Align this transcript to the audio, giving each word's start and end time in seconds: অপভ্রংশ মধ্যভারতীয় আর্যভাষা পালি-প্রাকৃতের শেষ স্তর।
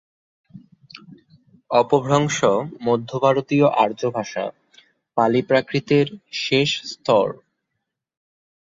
অপভ্রংশ 1.71 2.37
মধ্যভারতীয় 2.81 3.67
আর্যভাষা 3.83 4.45
পালি-প্রাকৃতের 5.17 6.07
শেষ 6.41 6.69
স্তর। 6.91 7.27